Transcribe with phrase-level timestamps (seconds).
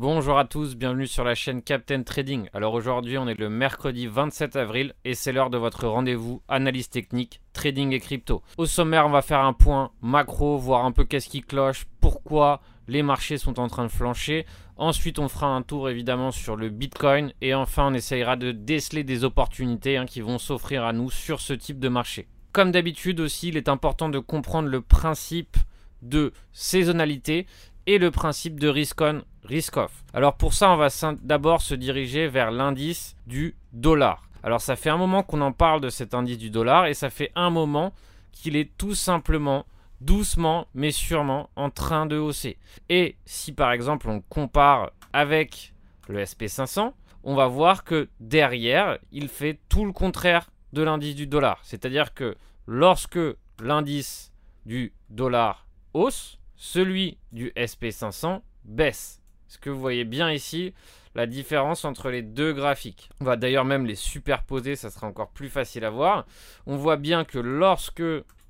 [0.00, 2.48] Bonjour à tous, bienvenue sur la chaîne Captain Trading.
[2.52, 6.88] Alors aujourd'hui on est le mercredi 27 avril et c'est l'heure de votre rendez-vous analyse
[6.88, 8.40] technique, trading et crypto.
[8.58, 12.60] Au sommaire on va faire un point macro, voir un peu qu'est-ce qui cloche, pourquoi
[12.86, 14.46] les marchés sont en train de flancher.
[14.76, 19.02] Ensuite on fera un tour évidemment sur le Bitcoin et enfin on essayera de déceler
[19.02, 22.28] des opportunités hein, qui vont s'offrir à nous sur ce type de marché.
[22.52, 25.56] Comme d'habitude aussi il est important de comprendre le principe
[26.02, 27.46] de saisonnalité
[27.88, 30.04] et le principe de risk on, risk off.
[30.12, 30.88] Alors pour ça, on va
[31.22, 34.28] d'abord se diriger vers l'indice du dollar.
[34.42, 37.10] Alors ça fait un moment qu'on en parle de cet indice du dollar et ça
[37.10, 37.92] fait un moment
[38.30, 39.66] qu'il est tout simplement
[40.00, 42.58] doucement mais sûrement en train de hausser.
[42.88, 45.72] Et si par exemple on compare avec
[46.08, 46.92] le SP500,
[47.24, 51.58] on va voir que derrière, il fait tout le contraire de l'indice du dollar.
[51.62, 52.36] C'est-à-dire que
[52.66, 53.18] lorsque
[53.60, 54.32] l'indice
[54.66, 59.17] du dollar hausse, celui du SP500 baisse.
[59.48, 60.74] Ce que vous voyez bien ici,
[61.14, 63.10] la différence entre les deux graphiques.
[63.20, 66.26] On va d'ailleurs même les superposer, ça sera encore plus facile à voir.
[66.66, 68.02] On voit bien que lorsque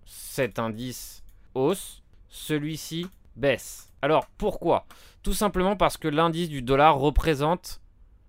[0.05, 1.22] cet indice
[1.55, 3.92] hausse, celui-ci baisse.
[4.02, 4.86] Alors pourquoi?
[5.22, 7.80] Tout simplement parce que l'indice du dollar représente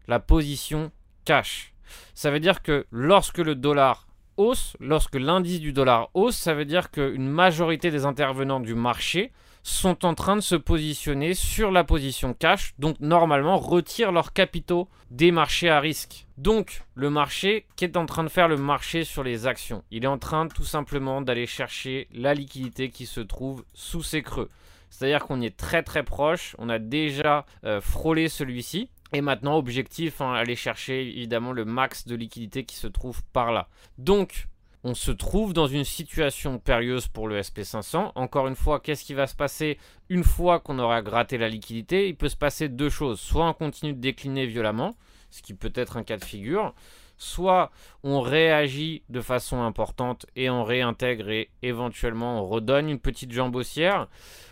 [0.07, 0.91] la position
[1.25, 1.73] cash.
[2.13, 6.65] Ça veut dire que lorsque le dollar hausse, lorsque l'indice du dollar hausse, ça veut
[6.65, 9.31] dire qu'une majorité des intervenants du marché
[9.69, 14.89] sont en train de se positionner sur la position cash, donc normalement retirent leurs capitaux
[15.11, 16.25] des marchés à risque.
[16.37, 19.83] Donc le marché, qu'est en train de faire le marché sur les actions?
[19.91, 24.21] Il est en train tout simplement d'aller chercher la liquidité qui se trouve sous ces
[24.21, 24.49] creux.
[24.89, 28.89] C'est-à-dire qu'on est très très proche, on a déjà euh, frôlé celui-ci.
[29.11, 33.51] Et maintenant, objectif, hein, aller chercher évidemment le max de liquidité qui se trouve par
[33.51, 33.67] là.
[33.97, 34.47] Donc,
[34.83, 38.13] on se trouve dans une situation périlleuse pour le SP500.
[38.15, 39.77] Encore une fois, qu'est-ce qui va se passer
[40.09, 42.07] une fois qu'on aura gratté la liquidité?
[42.07, 43.19] Il peut se passer deux choses.
[43.19, 44.95] Soit on continue de décliner violemment,
[45.29, 46.73] ce qui peut être un cas de figure,
[47.19, 47.69] soit
[48.01, 53.55] on réagit de façon importante et on réintègre et éventuellement on redonne une petite jambe
[53.55, 54.07] haussière,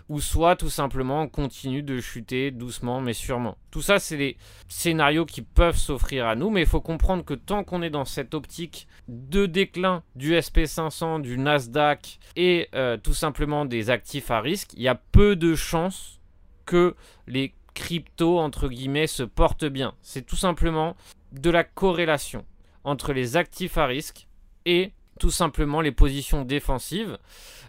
[0.09, 3.57] ou soit tout simplement on continue de chuter doucement mais sûrement.
[3.71, 4.37] Tout ça, c'est des
[4.67, 8.05] scénarios qui peuvent s'offrir à nous, mais il faut comprendre que tant qu'on est dans
[8.05, 14.41] cette optique de déclin du SP500, du Nasdaq et euh, tout simplement des actifs à
[14.41, 16.19] risque, il y a peu de chances
[16.65, 16.95] que
[17.27, 19.93] les cryptos, entre guillemets, se portent bien.
[20.01, 20.95] C'est tout simplement
[21.31, 22.43] de la corrélation
[22.87, 24.27] entre les actifs à risque
[24.65, 27.17] et tout simplement les positions défensives.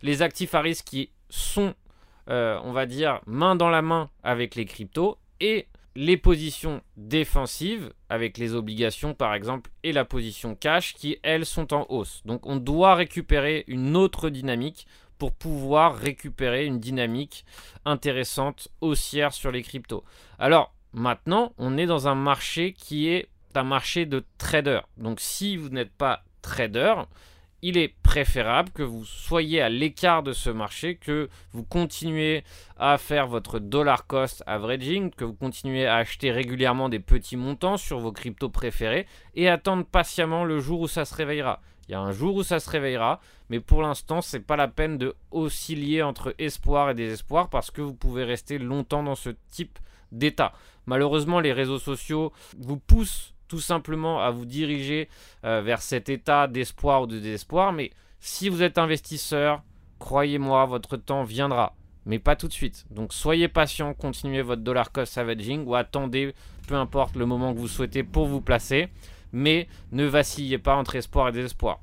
[0.03, 1.75] Les actifs à risque qui sont,
[2.31, 7.93] euh, on va dire, main dans la main avec les cryptos et les positions défensives
[8.09, 12.23] avec les obligations par exemple et la position cash qui elles sont en hausse.
[12.25, 14.87] Donc on doit récupérer une autre dynamique
[15.19, 17.45] pour pouvoir récupérer une dynamique
[17.85, 20.05] intéressante haussière sur les cryptos.
[20.39, 24.87] Alors maintenant on est dans un marché qui est un marché de traders.
[24.97, 26.95] Donc si vous n'êtes pas trader,
[27.61, 32.45] il est préférable que vous soyez à l'écart de ce marché, que vous continuez
[32.79, 37.77] à faire votre dollar cost averaging, que vous continuez à acheter régulièrement des petits montants
[37.77, 41.61] sur vos cryptos préférés et attendre patiemment le jour où ça se réveillera.
[41.89, 44.69] Il y a un jour où ça se réveillera, mais pour l'instant, c'est pas la
[44.69, 49.31] peine de osciller entre espoir et désespoir parce que vous pouvez rester longtemps dans ce
[49.51, 49.79] type
[50.13, 50.53] d'état.
[50.87, 55.09] Malheureusement, les réseaux sociaux vous poussent tout simplement à vous diriger
[55.45, 57.73] euh, vers cet état d'espoir ou de désespoir.
[57.73, 59.63] Mais si vous êtes investisseur,
[59.99, 61.75] croyez-moi, votre temps viendra.
[62.07, 62.87] Mais pas tout de suite.
[62.91, 66.35] Donc soyez patient, continuez votre dollar cost averaging ou attendez,
[66.67, 68.89] peu importe le moment que vous souhaitez pour vous placer.
[69.33, 71.81] Mais ne vacillez pas entre espoir et désespoir.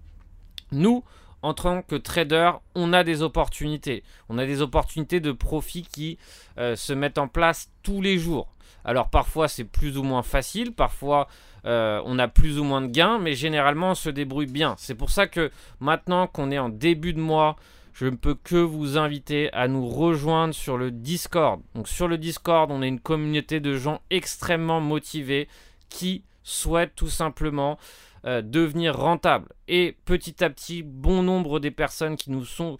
[0.72, 1.03] Nous,
[1.45, 4.03] en tant que trader, on a des opportunités.
[4.29, 6.17] On a des opportunités de profit qui
[6.57, 8.47] euh, se mettent en place tous les jours.
[8.83, 11.28] Alors parfois c'est plus ou moins facile, parfois
[11.67, 14.73] euh, on a plus ou moins de gains, mais généralement on se débrouille bien.
[14.79, 17.57] C'est pour ça que maintenant qu'on est en début de mois,
[17.94, 21.61] je ne peux que vous inviter à nous rejoindre sur le Discord.
[21.75, 25.47] Donc sur le Discord, on est une communauté de gens extrêmement motivés
[25.90, 27.78] qui souhaitent tout simplement
[28.25, 29.49] euh, devenir rentables.
[29.67, 32.77] Et petit à petit, bon nombre des personnes qui nous sont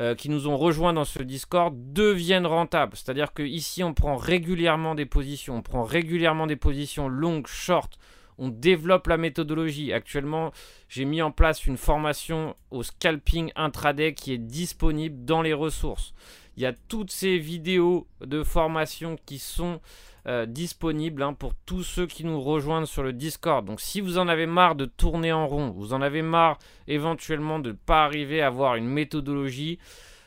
[0.00, 2.96] euh, qui nous ont rejoints dans ce Discord deviennent rentables.
[2.96, 7.98] C'est-à-dire qu'ici, on prend régulièrement des positions, on prend régulièrement des positions longues, short,
[8.38, 9.92] on développe la méthodologie.
[9.92, 10.52] Actuellement,
[10.88, 16.14] j'ai mis en place une formation au scalping intraday qui est disponible dans les ressources.
[16.58, 19.80] Il y a toutes ces vidéos de formation qui sont
[20.26, 23.64] euh, disponibles hein, pour tous ceux qui nous rejoignent sur le Discord.
[23.64, 26.58] Donc si vous en avez marre de tourner en rond, vous en avez marre
[26.88, 29.78] éventuellement de ne pas arriver à avoir une méthodologie,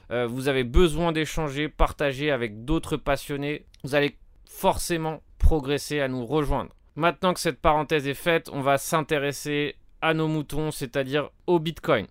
[0.09, 4.17] euh, vous avez besoin d'échanger, partager avec d'autres passionnés, vous allez
[4.49, 6.71] forcément progresser, à nous rejoindre.
[6.95, 12.07] Maintenant que cette parenthèse est faite, on va s'intéresser à nos moutons, c'est-à-dire au Bitcoin.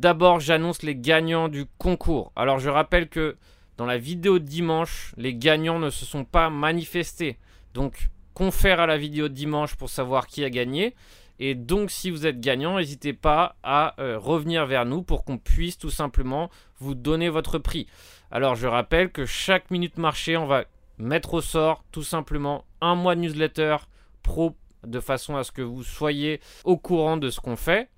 [0.00, 2.32] D'abord, j'annonce les gagnants du concours.
[2.34, 3.36] Alors, je rappelle que
[3.76, 7.36] dans la vidéo de dimanche, les gagnants ne se sont pas manifestés.
[7.74, 10.94] Donc, confère à la vidéo de dimanche pour savoir qui a gagné.
[11.38, 15.36] Et donc, si vous êtes gagnant, n'hésitez pas à euh, revenir vers nous pour qu'on
[15.36, 16.48] puisse tout simplement
[16.78, 17.86] vous donner votre prix.
[18.30, 20.64] Alors, je rappelle que chaque minute marché, on va
[20.96, 23.76] mettre au sort tout simplement un mois de newsletter
[24.22, 27.90] pro de façon à ce que vous soyez au courant de ce qu'on fait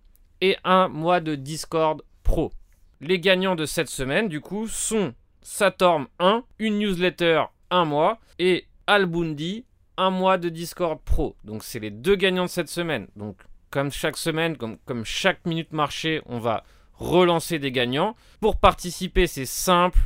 [0.43, 2.53] et un mois de Discord pro.
[3.01, 8.67] Les gagnants de cette semaine, du coup, sont Satorm 1, une newsletter un mois et
[8.87, 9.65] Albundi
[9.97, 11.37] un mois de Discord Pro.
[11.45, 13.09] Donc c'est les deux gagnants de cette semaine.
[13.17, 13.37] Donc
[13.71, 16.65] comme chaque semaine, comme, comme chaque minute marché, on va
[16.95, 18.17] relancer des gagnants.
[18.41, 19.99] Pour participer, c'est simple.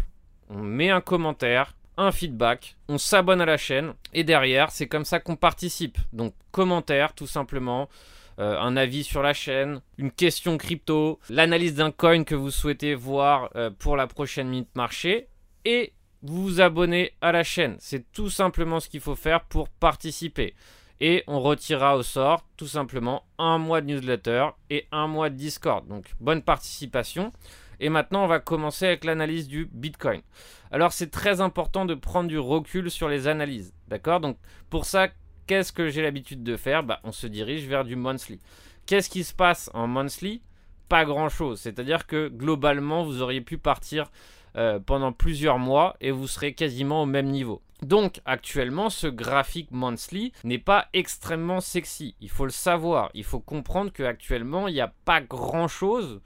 [0.49, 5.05] On met un commentaire, un feedback, on s'abonne à la chaîne et derrière, c'est comme
[5.05, 5.99] ça qu'on participe.
[6.13, 7.89] Donc commentaire tout simplement.
[8.39, 12.95] Euh, un avis sur la chaîne, une question crypto, l'analyse d'un coin que vous souhaitez
[12.95, 15.29] voir euh, pour la prochaine minute marché
[15.65, 17.77] et vous vous abonnez à la chaîne.
[17.79, 20.55] C'est tout simplement ce qu'il faut faire pour participer.
[21.01, 25.37] Et on retirera au sort tout simplement un mois de newsletter et un mois de
[25.37, 25.87] Discord.
[25.89, 27.33] Donc bonne participation.
[27.81, 30.23] Et maintenant, on va commencer avec l'analyse du Bitcoin.
[30.71, 33.75] Alors, c'est très important de prendre du recul sur les analyses.
[33.89, 34.21] D'accord?
[34.21, 34.39] Donc,
[34.71, 35.09] pour ça,
[35.47, 38.41] qu'est-ce que j'ai l'habitude de faire bah, On se dirige vers du monthly.
[38.87, 40.43] Qu'est-ce qui se passe en monthly?
[40.89, 41.61] Pas grand-chose.
[41.61, 44.11] C'est-à-dire que globalement, vous auriez pu partir
[44.57, 47.63] euh, pendant plusieurs mois et vous serez quasiment au même niveau.
[47.83, 52.15] Donc actuellement, ce graphique monthly n'est pas extrêmement sexy.
[52.21, 53.11] Il faut le savoir.
[53.13, 56.23] Il faut comprendre qu'actuellement, il n'y a pas grand-chose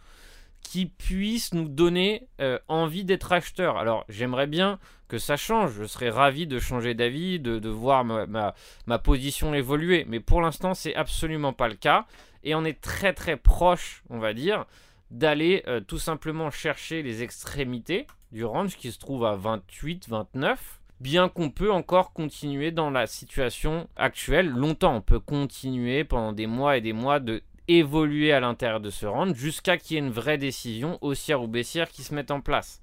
[0.62, 3.77] qui puisse nous donner euh, envie d'être acheteur.
[3.77, 4.79] Alors j'aimerais bien
[5.09, 5.73] que ça change.
[5.73, 10.07] Je serais ravi de changer d'avis, de, voir ma, position évoluer.
[10.09, 12.07] Mais pour l'instant, c'est absolument pas le cas.
[12.45, 14.65] Et on est très très proche, on va dire,
[15.11, 20.81] d'aller euh, tout simplement chercher les extrémités du range qui se trouve à 28, 29.
[21.01, 26.47] Bien qu'on peut encore continuer dans la situation actuelle longtemps, on peut continuer pendant des
[26.47, 27.43] mois et des mois de
[27.78, 31.46] évoluer à l'intérieur de ce range jusqu'à qu'il y ait une vraie décision haussière ou
[31.46, 32.81] baissière qui se mette en place.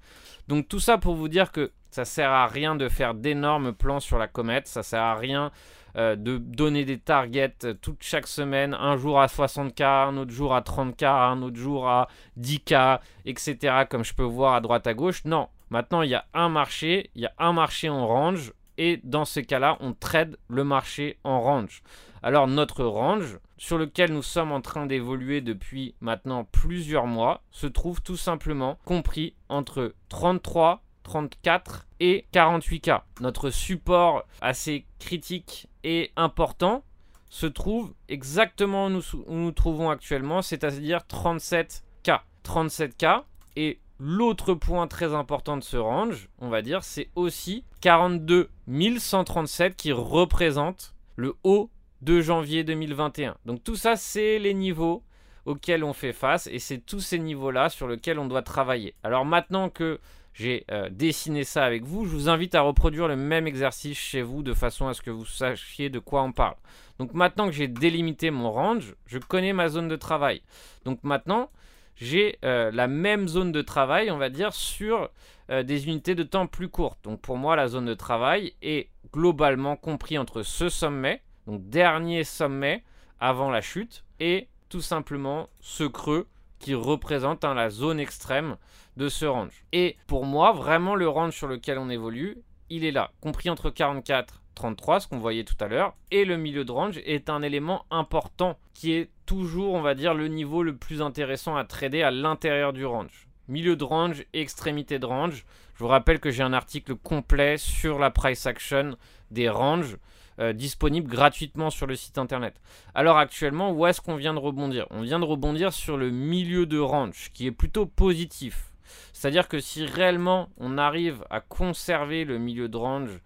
[0.48, 4.00] Donc tout ça pour vous dire que ça sert à rien de faire d'énormes plans
[4.00, 5.50] sur la comète, ça sert à rien
[5.96, 10.30] euh, de donner des targets euh, toute chaque semaine, un jour à 60K, un autre
[10.30, 12.08] jour à 30K, un autre jour à
[12.38, 13.84] 10K, etc.
[13.88, 15.24] Comme je peux voir à droite à gauche.
[15.24, 19.00] Non, maintenant il y a un marché, il y a un marché en range, et
[19.02, 21.82] dans ces cas-là, on trade le marché en range.
[22.22, 27.66] Alors notre range, sur lequel nous sommes en train d'évoluer depuis maintenant plusieurs mois, se
[27.66, 33.00] trouve tout simplement compris entre 33 34 et 48K.
[33.20, 36.84] Notre support assez critique et important
[37.30, 42.20] se trouve exactement où nous, où nous trouvons actuellement, c'est-à-dire 37K.
[42.44, 43.22] 37K
[43.56, 48.50] et l'autre point très important de ce range, on va dire, c'est aussi 42
[48.98, 51.70] 137 qui représente le haut
[52.02, 53.36] de janvier 2021.
[53.44, 55.02] Donc tout ça, c'est les niveaux
[55.46, 58.94] auxquels on fait face et c'est tous ces niveaux-là sur lesquels on doit travailler.
[59.02, 59.98] Alors maintenant que
[60.34, 64.22] j'ai euh, dessiné ça avec vous, je vous invite à reproduire le même exercice chez
[64.22, 66.54] vous de façon à ce que vous sachiez de quoi on parle.
[66.98, 70.42] Donc maintenant que j'ai délimité mon range, je connais ma zone de travail.
[70.84, 71.50] Donc maintenant,
[71.96, 75.10] j'ai euh, la même zone de travail, on va dire, sur
[75.50, 76.98] euh, des unités de temps plus courtes.
[77.02, 82.24] Donc pour moi, la zone de travail est globalement compris entre ce sommet, donc dernier
[82.24, 82.84] sommet
[83.20, 86.28] avant la chute, et tout simplement ce creux
[86.58, 88.56] qui représente hein, la zone extrême
[88.98, 89.64] de ce range.
[89.72, 92.36] Et pour moi, vraiment le range sur lequel on évolue,
[92.68, 96.36] il est là, compris entre 44 33, ce qu'on voyait tout à l'heure, et le
[96.36, 100.64] milieu de range est un élément important qui est toujours, on va dire, le niveau
[100.64, 103.28] le plus intéressant à trader à l'intérieur du range.
[103.46, 105.46] Milieu de range extrémité de range.
[105.74, 108.96] Je vous rappelle que j'ai un article complet sur la price action
[109.30, 109.96] des ranges
[110.40, 112.60] euh, disponible gratuitement sur le site internet.
[112.94, 114.86] Alors actuellement, où est-ce qu'on vient de rebondir?
[114.90, 118.72] On vient de rebondir sur le milieu de range, qui est plutôt positif.
[119.12, 123.20] C'est-à-dire que si réellement on arrive à conserver le milieu de range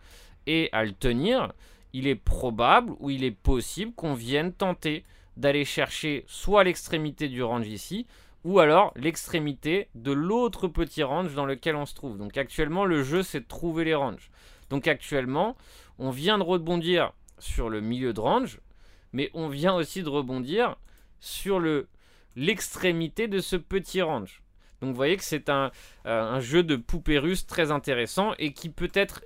[0.46, 1.52] et à le tenir,
[1.92, 5.04] il est probable ou il est possible qu'on vienne tenter
[5.36, 8.06] d'aller chercher soit l'extrémité du range ici,
[8.44, 12.18] ou alors l'extrémité de l'autre petit range dans lequel on se trouve.
[12.18, 14.30] Donc actuellement, le jeu, c'est de trouver les ranges.
[14.70, 15.56] Donc actuellement,
[15.98, 18.60] on vient de rebondir sur le milieu de range,
[19.12, 20.76] mais on vient aussi de rebondir
[21.20, 21.88] sur le
[22.34, 24.42] l'extrémité de ce petit range.
[24.80, 25.70] Donc vous voyez que c'est un,
[26.06, 29.22] euh, un, jeu de poupée russe très intéressant et qui peut être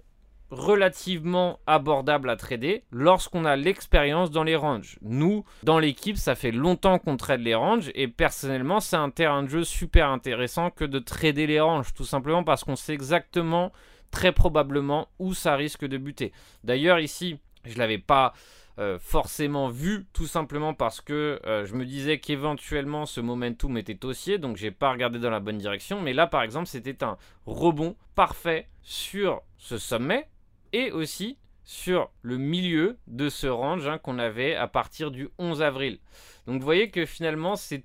[0.50, 4.98] relativement abordable à trader lorsqu'on a l'expérience dans les ranges.
[5.02, 9.42] Nous, dans l'équipe, ça fait longtemps qu'on trade les ranges et personnellement, c'est un terrain
[9.42, 13.72] de jeu super intéressant que de trader les ranges, tout simplement parce qu'on sait exactement,
[14.10, 16.32] très probablement, où ça risque de buter.
[16.64, 18.32] D'ailleurs, ici, je l'avais pas
[18.78, 24.04] euh, forcément vu, tout simplement parce que euh, je me disais qu'éventuellement ce momentum était
[24.04, 26.02] haussier, donc j'ai pas regardé dans la bonne direction.
[26.02, 30.28] Mais là, par exemple, c'était un rebond parfait sur ce sommet
[30.74, 35.62] et aussi sur le milieu de ce range hein, qu'on avait à partir du 11
[35.62, 35.98] avril.
[36.46, 37.82] Donc vous voyez que finalement c'est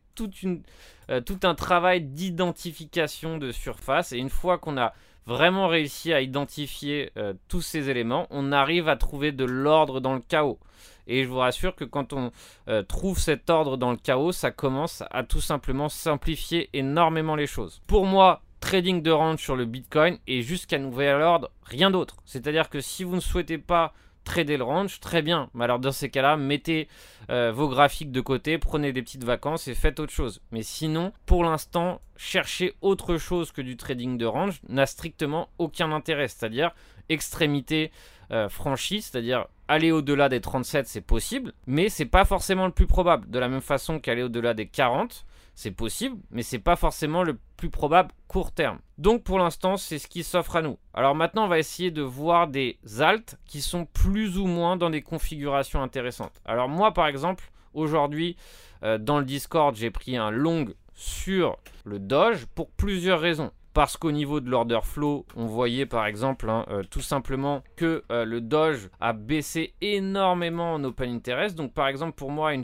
[1.09, 4.93] euh, tout un travail d'identification de surface et une fois qu'on a
[5.25, 10.13] vraiment réussi à identifier euh, tous ces éléments, on arrive à trouver de l'ordre dans
[10.13, 10.59] le chaos.
[11.07, 12.31] Et je vous rassure que quand on
[12.67, 17.47] euh, trouve cet ordre dans le chaos, ça commence à tout simplement simplifier énormément les
[17.47, 17.81] choses.
[17.87, 22.17] Pour moi, trading de range sur le Bitcoin et jusqu'à nouvel ordre, rien d'autre.
[22.25, 25.49] C'est-à-dire que si vous ne souhaitez pas trader le range, très bien.
[25.53, 26.87] Mais alors dans ces cas-là, mettez
[27.29, 30.41] euh, vos graphiques de côté, prenez des petites vacances et faites autre chose.
[30.51, 35.91] Mais sinon, pour l'instant, chercher autre chose que du trading de range n'a strictement aucun
[35.91, 36.27] intérêt.
[36.27, 36.71] C'est-à-dire
[37.09, 37.91] extrémité
[38.31, 42.87] euh, franchie, c'est-à-dire aller au-delà des 37, c'est possible, mais c'est pas forcément le plus
[42.87, 43.29] probable.
[43.29, 45.25] De la même façon qu'aller au-delà des 40,
[45.61, 48.79] c'est possible, mais c'est pas forcément le plus probable court terme.
[48.97, 50.79] Donc pour l'instant, c'est ce qui s'offre à nous.
[50.95, 54.89] Alors maintenant, on va essayer de voir des alts qui sont plus ou moins dans
[54.89, 56.41] des configurations intéressantes.
[56.45, 58.37] Alors moi, par exemple, aujourd'hui,
[58.81, 60.65] euh, dans le Discord, j'ai pris un long
[60.95, 66.05] sur le Doge pour plusieurs raisons parce qu'au niveau de l'order flow, on voyait par
[66.05, 71.55] exemple hein, euh, tout simplement que euh, le Doge a baissé énormément en open interest.
[71.55, 72.63] Donc par exemple pour moi une,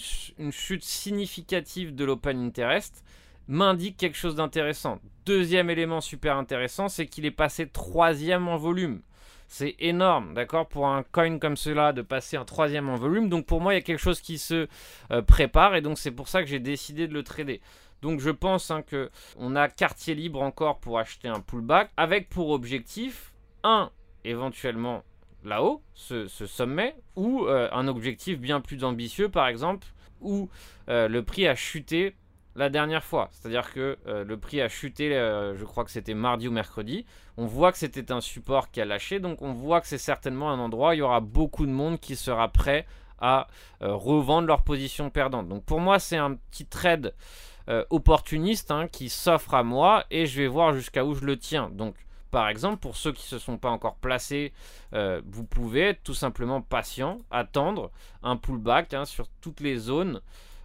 [0.51, 3.03] chute significative de l'open interest
[3.47, 4.99] m'indique quelque chose d'intéressant.
[5.25, 9.01] Deuxième élément super intéressant, c'est qu'il est passé troisième en volume.
[9.47, 13.29] C'est énorme, d'accord, pour un coin comme cela de passer un troisième en volume.
[13.29, 14.67] Donc pour moi, il y a quelque chose qui se
[15.11, 17.61] euh, prépare et donc c'est pour ça que j'ai décidé de le trader.
[18.01, 22.29] Donc je pense hein, que on a quartier libre encore pour acheter un pullback avec
[22.29, 23.89] pour objectif un
[24.23, 25.03] éventuellement
[25.43, 29.87] là-haut, ce, sommet, ou euh, un objectif bien plus ambitieux par exemple,
[30.19, 30.49] où
[30.89, 32.15] euh, le prix a chuté
[32.57, 33.29] la dernière fois.
[33.31, 37.05] C'est-à-dire que euh, le prix a chuté, je crois que c'était mardi ou mercredi.
[37.37, 40.51] On voit que c'était un support qui a lâché, donc on voit que c'est certainement
[40.51, 42.85] un endroit où il y aura beaucoup de monde qui sera prêt
[43.19, 43.47] à
[43.79, 45.47] revendre leur position perdante.
[45.47, 47.13] Donc pour moi, c'est un petit trade
[47.69, 51.37] euh, opportuniste hein, qui s'offre à moi et je vais voir jusqu'à où je le
[51.37, 51.69] tiens.
[51.69, 51.95] Donc,
[52.31, 54.53] par exemple, pour ceux qui ne se sont pas encore placés,
[54.93, 57.91] euh, vous pouvez être tout simplement patient, attendre
[58.23, 60.21] un pullback hein, sur toutes les zones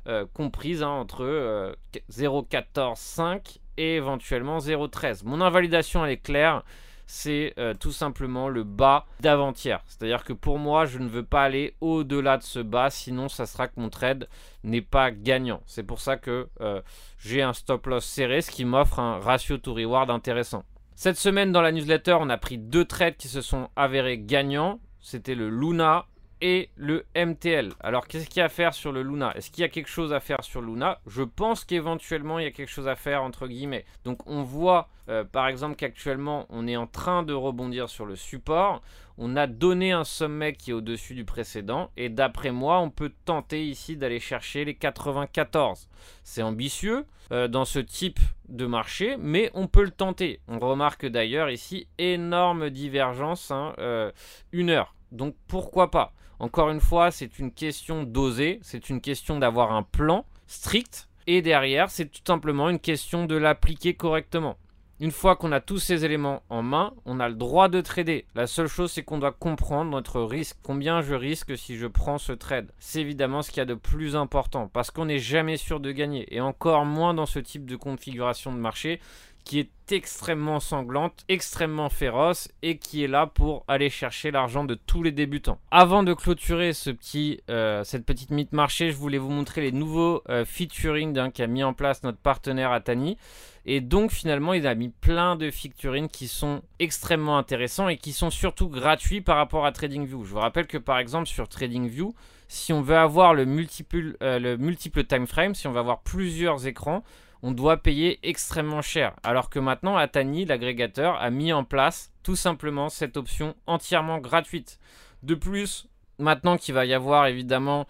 [0.06, 1.74] euh, comprises hein, entre
[2.10, 5.24] 0.14.5 et éventuellement 0.13.
[5.24, 6.62] Mon invalidation, elle est claire
[7.06, 9.82] c'est euh, tout simplement le bas d'avant-hier.
[9.86, 13.44] C'est-à-dire que pour moi, je ne veux pas aller au-delà de ce bas, sinon ça
[13.44, 14.30] sera que mon trade
[14.64, 15.60] n'est pas gagnant.
[15.66, 16.80] C'est pour ça que euh,
[17.18, 20.64] j'ai un stop loss serré, ce qui m'offre un ratio to reward intéressant.
[20.94, 24.80] Cette semaine dans la newsletter, on a pris deux trades qui se sont avérés gagnants.
[25.00, 26.06] C'était le Luna
[26.42, 27.72] et le MTL.
[27.80, 29.32] Alors qu'est-ce qu'il y a à faire sur le Luna?
[29.36, 30.98] Est-ce qu'il y a quelque chose à faire sur Luna?
[31.06, 33.84] Je pense qu'éventuellement il y a quelque chose à faire entre guillemets.
[34.04, 38.16] Donc on voit euh, par exemple qu'actuellement on est en train de rebondir sur le
[38.16, 38.82] support.
[39.18, 43.12] On a donné un sommet qui est au-dessus du précédent et d'après moi on peut
[43.24, 45.88] tenter ici d'aller chercher les 94.
[46.24, 48.18] C'est ambitieux euh, dans ce type
[48.48, 50.40] de marché mais on peut le tenter.
[50.48, 54.10] On remarque d'ailleurs ici énorme divergence, hein, euh,
[54.50, 54.96] une heure.
[55.12, 56.12] Donc pourquoi pas?
[56.42, 61.40] Encore une fois, c'est une question d'oser, c'est une question d'avoir un plan strict, et
[61.40, 64.56] derrière, c'est tout simplement une question de l'appliquer correctement.
[64.98, 68.26] Une fois qu'on a tous ces éléments en main, on a le droit de trader.
[68.34, 70.56] La seule chose, c'est qu'on doit comprendre notre risque.
[70.64, 73.74] Combien je risque si je prends ce trade C'est évidemment ce qu'il y a de
[73.74, 76.32] plus important parce qu'on n'est jamais sûr de gagner.
[76.34, 79.00] Et encore moins dans ce type de configuration de marché
[79.44, 84.74] qui est extrêmement sanglante, extrêmement féroce et qui est là pour aller chercher l'argent de
[84.74, 85.58] tous les débutants.
[85.70, 89.72] Avant de clôturer ce petit, euh, cette petite mythe marché, je voulais vous montrer les
[89.72, 93.16] nouveaux euh, featuring hein, qu'a mis en place notre partenaire Atani.
[93.64, 98.12] Et donc finalement, il a mis plein de featuring qui sont extrêmement intéressants et qui
[98.12, 100.24] sont surtout gratuits par rapport à TradingView.
[100.24, 102.14] Je vous rappelle que par exemple sur TradingView,
[102.48, 106.00] si on veut avoir le multiple, euh, le multiple time frame, si on veut avoir
[106.00, 107.02] plusieurs écrans,
[107.42, 109.14] on doit payer extrêmement cher.
[109.22, 114.78] Alors que maintenant, Atani, l'agrégateur, a mis en place tout simplement cette option entièrement gratuite.
[115.22, 117.86] De plus, maintenant qu'il va y avoir évidemment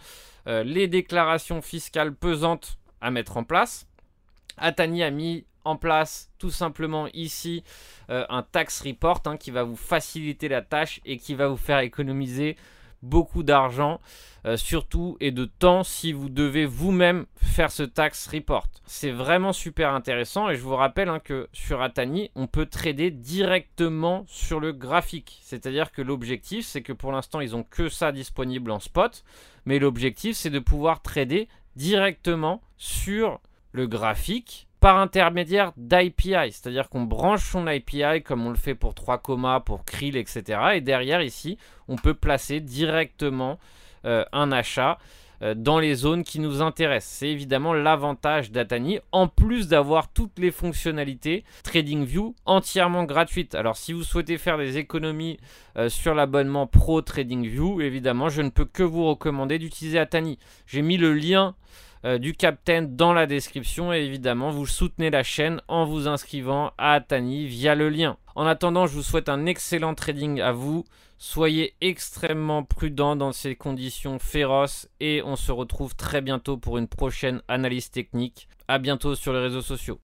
[0.47, 3.87] euh, les déclarations fiscales pesantes à mettre en place,
[4.57, 7.63] Atani a mis en place tout simplement ici
[8.11, 11.57] euh, un tax report hein, qui va vous faciliter la tâche et qui va vous
[11.57, 12.57] faire économiser
[13.03, 14.01] beaucoup d'argent,
[14.47, 18.67] euh, surtout et de temps si vous devez vous-même faire ce tax report.
[18.87, 23.11] C'est vraiment super intéressant et je vous rappelle hein, que sur Atani, on peut trader
[23.11, 25.41] directement sur le graphique.
[25.43, 29.25] C'est-à-dire que l'objectif, c'est que pour l'instant, ils ont que ça disponible en spot,
[29.67, 33.41] mais l'objectif, c'est de pouvoir trader directement sur
[33.73, 38.95] le graphique par intermédiaire d'IPI, c'est-à-dire qu'on branche son IPI comme on le fait pour
[38.95, 39.23] 3
[39.65, 40.59] pour Krill, etc.
[40.75, 43.61] Et derrière ici, on peut placer directement
[44.05, 44.99] euh, un achat
[45.43, 47.19] euh, dans les zones qui nous intéressent.
[47.19, 53.55] C'est évidemment l'avantage d'Atani, en plus d'avoir toutes les fonctionnalités TradingView entièrement gratuites.
[53.55, 55.39] Alors si vous souhaitez faire des économies
[55.77, 60.41] euh, sur l'abonnement Pro TradingView, évidemment, je ne peux que vous recommander d'utiliser Atani.
[60.67, 61.55] J'ai mis le lien
[62.05, 66.73] euh, du Captain dans la description et évidemment vous soutenez la chaîne en vous inscrivant
[66.79, 68.17] à Atani via le lien.
[68.35, 70.85] En attendant, je vous souhaite un excellent trading à vous.
[71.19, 76.89] Soyez extrêmement prudents dans ces conditions féroces et on se retrouve très bientôt pour une
[76.89, 78.49] prochaine analyse technique.
[78.67, 80.01] A bientôt sur les réseaux sociaux.